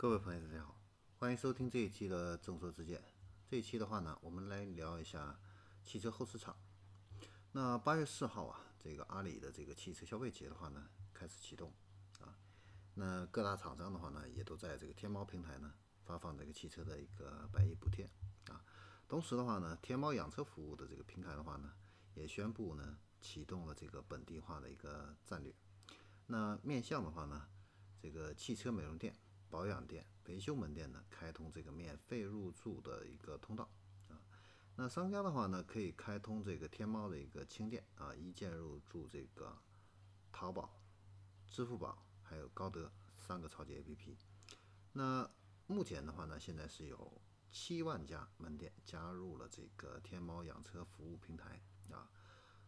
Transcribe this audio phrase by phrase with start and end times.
[0.00, 0.74] 各位朋友，大家好，
[1.18, 3.04] 欢迎收听这一期的众说之见。
[3.46, 5.38] 这一期的话呢，我们来聊一下
[5.84, 6.56] 汽车后市场。
[7.52, 11.70] 那八月四号啊，这个阿里的这个汽车消费节的话呢，开始启动
[12.18, 12.34] 啊。
[12.94, 15.74] 那各大厂商的话呢，也都在这个天猫平台呢
[16.06, 18.10] 发放这个汽车的一个百亿补贴
[18.48, 18.64] 啊。
[19.06, 21.74] 同时的话呢，天猫养车服务的这个平台的话呢，
[22.14, 25.54] 也宣布呢启动了这个本地化的一个战略。
[26.28, 27.46] 那面向的话呢，
[28.00, 29.14] 这个汽车美容店。
[29.50, 33.68] 保养店、维修门店呢，开通这个免费入驻的一个通道
[34.08, 34.22] 啊。
[34.76, 39.58] 那商家的话呢，可以开通这个天猫的一个轻店啊，一键入驻这个
[40.30, 40.80] 淘宝、
[41.50, 44.16] 支付宝还有高德三个超级 APP。
[44.92, 45.28] 那
[45.66, 51.60] 目前的话呢，现在是有七万家门店加入了这个天猫养车服务平台
[51.90, 52.08] 啊，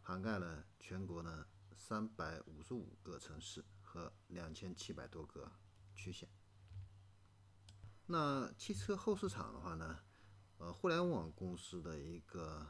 [0.03, 5.51] 涵盖了全国呢三百五十五个城市和两千七百多个
[5.95, 6.29] 区县。
[8.07, 10.01] 那汽车后市场的话呢，
[10.59, 12.67] 呃，互联网公司的一个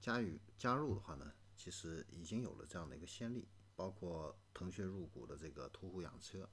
[0.00, 6.48] 加与加入的话呢，其实已经有了这样的一个先例，包括腾讯入股的这个途虎养车，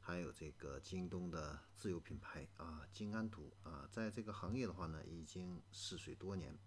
[0.00, 6.58] 还有这个京东的自有品牌啊，金安图啊，在这个行业的话呢，已经试水多年，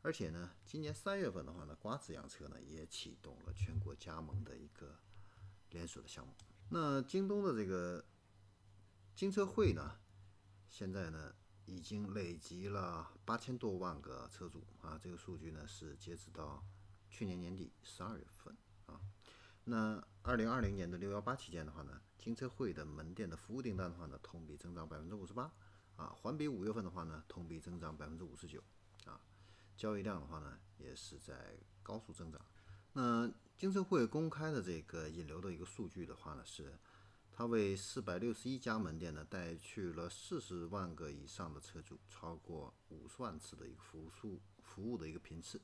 [0.00, 4.98] 而且呢，今年三月份的话呢，瓜子养车呢也启动了全国加盟的一个
[5.70, 6.34] 连锁的项目。
[6.70, 8.04] 那京东的这个
[9.14, 9.98] 金车会呢？
[10.72, 11.34] 现在呢，
[11.66, 16.64] 已经累积了八千多万个车主啊，这个数据呢是截止到
[17.10, 18.56] 去年年底十二月份
[18.86, 18.98] 啊。
[19.64, 25.52] 那二零二零年的六幺八期间的话呢，金车会的门店的服务订单的话呢，同比增长百分之五十八
[25.96, 28.62] 啊，环比五月份的话呢，同比增长百分之五十九
[29.04, 29.20] 啊，
[29.76, 32.40] 交易量的话呢，也是在高速增长。
[32.94, 36.78] 那金车会公开的这个引流的一个数据的话呢是。
[37.34, 45.60] 它为四百六十一家门店呢带去了四十万个以上的车主，超过五十万次的一个服务数服务的一个频次。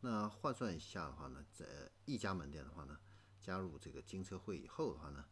[0.00, 1.66] 那换算一下的话呢，在
[2.04, 2.98] 一家门店的话呢，
[3.40, 5.24] 加入这个金车会以后的话呢，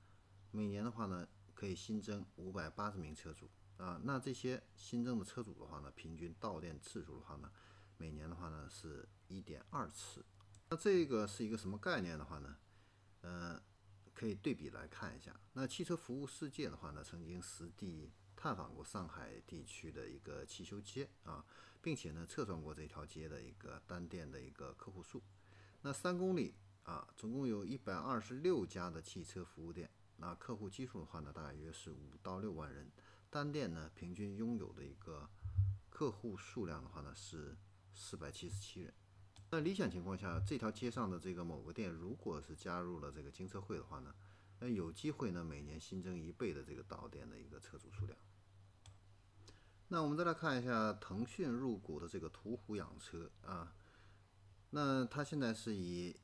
[0.50, 4.00] 每年的话呢可以新增五百八十名车主啊。
[4.02, 7.50] 那这些新增的车主的话呢，平均到店次数的话呢，
[7.97, 10.25] 每年的话呢是一点二次。
[10.69, 12.56] 那这个是一个什么概念的话呢？
[13.20, 13.62] 呃。
[14.15, 15.34] 可以对比来看一下。
[15.53, 21.44] 那汽车服务世界的话呢，曾经实地探访过上海地区的一个汽修街啊，
[21.81, 25.22] 并且呢测算过这条街的一个单店的一个客户数。
[25.82, 32.91] 那三公里啊，总共有一百二十六家的汽车服务店，那客户基数的话呢，大约是五到六万人。
[33.31, 35.31] 单店呢，平均拥有的一个
[35.88, 37.56] 客户数量的话呢，是
[37.94, 38.93] 四百七十七人。
[39.53, 44.15] 那理想情况下，这条街上的这个某个店，如果是加入了这个金车会的话呢，
[44.61, 48.16] 那有机会呢每年新增一倍的这个到店的一个车主数量。
[49.88, 53.75] 那我们再来看一下腾讯入股的这个途虎养车啊，
[54.71, 56.15] 那它现在是以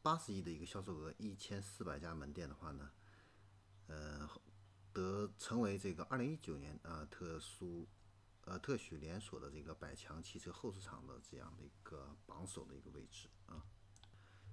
[0.00, 2.88] 八十亿的一个销售额，一千四百家门店的话呢，
[3.88, 4.30] 呃，
[4.92, 7.88] 得成为这个二零一九年啊特殊。
[8.50, 13.62] 呃，特许连锁的这个百强汽车后市场的这样的一个榜首的一个位置啊。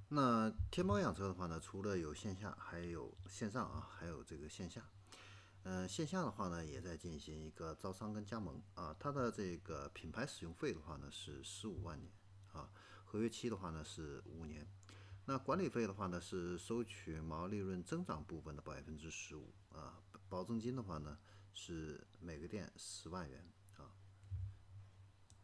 [0.10, 4.88] 那天猫养车的话呢，除了有线下，还有线上啊，还有这个线下。
[5.64, 8.96] 嗯，线下的话呢，也在进行一个招商跟加盟啊。
[9.00, 12.14] 它的这个品牌使用费的话呢，是十五万年
[12.54, 12.70] 啊，
[13.04, 14.68] 合约期的话呢是五年。
[15.26, 20.04] 那管理费的话呢，是收取毛利润增长部分的百分之十五啊。
[20.30, 21.18] 保证金的话呢，
[21.52, 23.44] 是每个店十万元。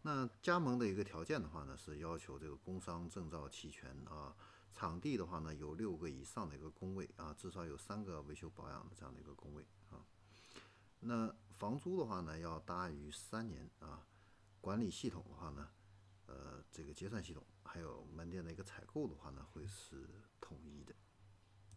[0.05, 4.35] 那加盟的一个条件的话呢，是要求这个工商证照齐全啊，
[4.73, 10.03] 场地的话呢有六个以上的一个工位啊，至少有三个维修保养的这样的一个工位啊。
[10.99, 14.05] 那房租的话呢要大于三年啊，
[14.59, 15.69] 管理系统的话呢，
[16.25, 20.09] 呃，这个结算系统还有门店的一个采购的话呢会是
[20.41, 20.93] 统一的。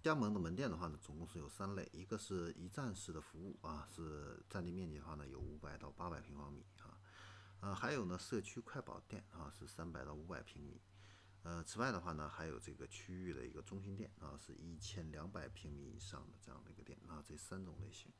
[0.02, 6.95] 加盟的门店的话呢，总共是有三类，一个是一站式的服务啊，是占地面积的话呢有五百到八百平方米啊。
[7.60, 10.80] 呃，还有呢，社区快保店啊，是三百到五百平米。
[11.42, 18.12] 呃，此外的话呢，还有这个区域的一个中心店啊，是一千两百平米以上的这样的一个店啊，这三种类型。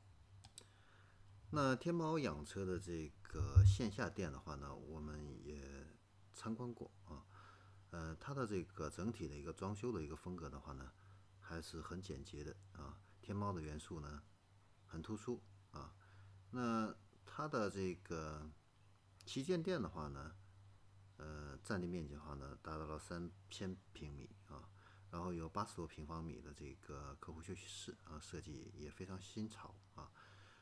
[1.51, 5.61] 那天猫养车的这个线下店的话呢，我们也
[6.33, 7.23] 参观过啊。
[7.91, 10.91] 呃，它的这个整体的一个装修的一个风格的话呢，
[11.39, 12.99] 还是很简洁的啊。
[13.21, 14.23] 天猫的元素呢，
[14.85, 15.41] 很突出
[15.71, 15.93] 啊。
[16.49, 16.95] 那
[17.25, 18.49] 它的这个。
[19.27, 20.33] 旗舰店的话呢，
[21.17, 24.69] 呃，占地面积的话呢，达到了三千平米啊，
[25.11, 30.09] 然后有八十多平方米的这个客户休息室啊，设计也非常新潮啊。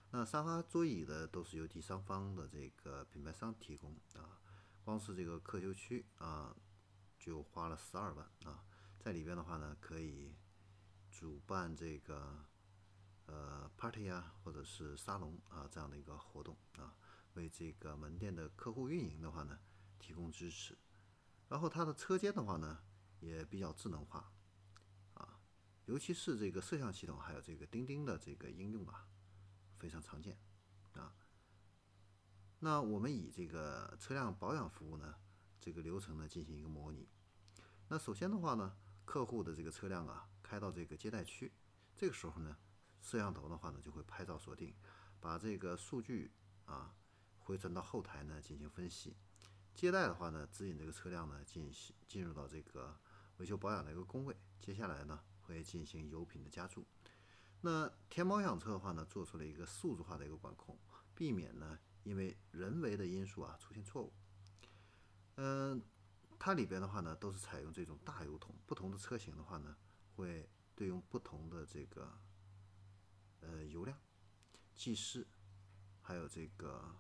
[0.09, 4.41] 那沙发桌椅的都是由第三方的这个品牌商提供啊，
[4.83, 6.55] 光是这个客休区啊，
[7.19, 8.63] 就花了十二万啊，
[8.97, 10.33] 在里边的话呢，可以
[11.11, 12.43] 主办这个
[13.27, 16.95] 呃 party 啊，或者是沙龙啊这样的一个活动啊，
[17.57, 19.59] 这个门店的客户运营的话呢
[19.97, 20.77] 提供支持。
[21.47, 22.83] 然后它的车间的话呢
[23.19, 24.31] 也比较智能化
[25.13, 25.39] 啊，
[25.85, 29.07] 尤其是这个摄像系统还有这个钉钉的这个应用啊。
[29.77, 30.39] 非常常见，
[30.93, 31.13] 啊，
[32.59, 35.15] 那我们以这个车辆保养服务呢，
[35.59, 37.07] 这个流程呢进行一个模拟。
[37.89, 41.51] 那首先的话呢，客户的这个车辆啊开到这个接待区，
[41.93, 42.57] 这个时候呢，
[43.01, 44.73] 摄像头的话呢就会拍照锁定，
[45.19, 46.31] 把这个数据
[46.65, 46.95] 啊
[47.45, 49.15] 回传到后台呢进行分析。
[49.75, 52.99] 接待的话呢，指引这个车辆呢进行进入到这个
[53.37, 56.85] 维修保养的一个工位，接下来呢会进行油品的加注。
[57.61, 60.77] 那天猫养车的话呢，做出了一个数字化的一个管控，
[61.13, 64.11] 避免呢因为人为的因素啊出现错误。
[65.35, 65.81] 嗯，
[66.39, 69.75] 它里边的话呢都是采用这种大油桶，不同的车型的话呢
[70.15, 72.17] 会对应不同的这个
[73.41, 73.97] 呃油量、
[74.73, 75.27] 计时，
[76.01, 76.95] 还有这个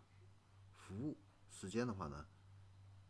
[0.87, 1.17] 服务
[1.49, 2.27] 时间的话呢，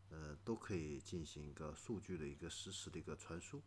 [0.09, 3.61] 呃都可以进行一个数据的一个实时的一个传输。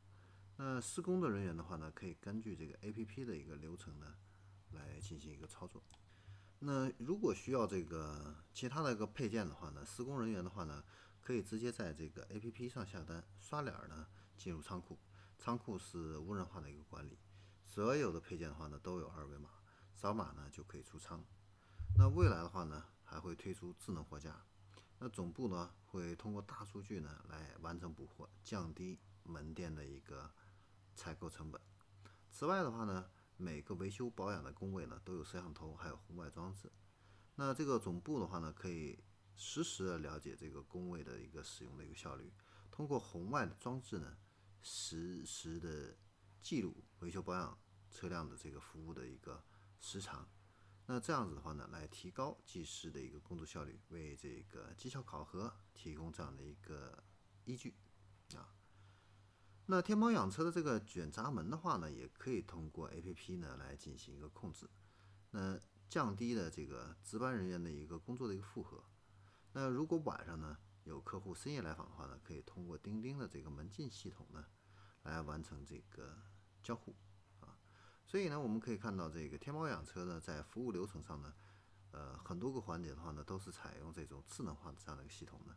[0.56, 4.14] 那施工的人员的话呢，可以根据这个 A P P 的一个流程呢，
[4.70, 5.82] 来进行一个操作。
[6.60, 10.82] 那如果需要这个其他的一个配件的话呢，施工人员的话呢，
[11.20, 14.06] 可以直接在这个 A P P 上下单，刷脸呢
[14.38, 14.98] 进入仓库，
[15.36, 17.18] 仓库是无人化的一个管理，
[17.66, 19.50] 所有的配件的话呢都有二维码，
[19.94, 21.22] 扫码呢就可以出仓。
[21.96, 24.44] 那未来的话呢，还会推出智能货架，
[24.98, 30.30] 那总部呢会通过大数据呢来完成补货，降低门店的一个。
[30.98, 31.62] 采购成本。
[32.28, 36.72] 此外的话呢，每个维修保养的工位呢都有摄像头，还有红外装置。
[37.36, 38.98] 那这个总部的话呢，可以
[39.36, 42.32] 实时的了解这个工位的一个使用的一个效率，
[42.68, 44.16] 通过红外的装置呢，
[44.60, 45.96] 实时的
[46.40, 47.56] 记录维修保养
[47.92, 49.44] 车辆的这个服务的一个
[49.78, 50.28] 时长。
[50.90, 57.04] 那这样子的话呢，来提高技师的一个工作效率，为这个绩效考核提供这样的一个
[57.44, 57.76] 依据
[58.34, 58.56] 啊。
[59.66, 64.66] 那天猫养车的这个卷闸门的话呢，也可以通过 A P P 呢来进行一个控制，
[65.32, 68.82] 那降低了这个值班人员的一个工作的一个负荷。
[69.52, 74.46] 那如果晚上呢有客户深夜来访的话呢，可以通过钉钉的这个门禁系统呢
[75.02, 76.16] 来完成这个
[76.62, 76.96] 交互。
[78.08, 81.34] 所以呢，我们可以看到这个天猫养车呢在服务流程上呢，
[81.90, 85.54] 呃很多个环节的话呢都是采用这种智能化的这样的一个系统呢。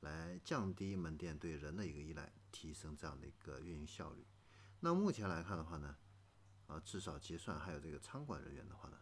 [0.00, 4.26] 来降低门店对人的一个依赖，提升这样的一个运营效率。
[4.80, 5.94] 那目前来看的话呢，
[6.68, 8.96] 啊，至少结算还有这个仓管人员的话呢，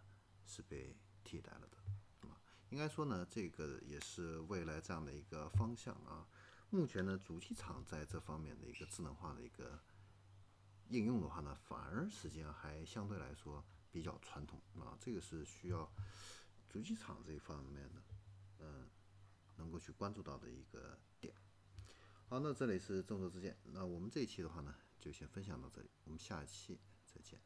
[0.45, 2.29] 是被替代了的。
[2.29, 2.35] 啊，
[2.71, 6.27] 应该说呢，这个也是未来这样的一个方向啊。
[6.71, 9.79] 目前呢，主机厂在这方面的一个智能化的一个
[10.89, 14.97] 应用的话呢，反而时间还相对来说比较传统啊。
[15.01, 15.91] 这个是需要
[16.69, 18.03] 主机厂这一方面的，
[18.61, 18.89] 嗯。
[19.59, 21.35] 能够去关注到的一个点。
[22.29, 23.59] 好，那这里是众说之见。
[23.65, 27.41] 那我们这一期的话呢，就先分享到这里，我们下一期再见。